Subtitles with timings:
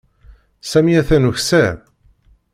[0.69, 1.77] Sami atan ukessar.